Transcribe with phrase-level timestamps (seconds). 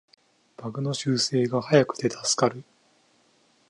[0.57, 2.63] バグの修正が早くて助かる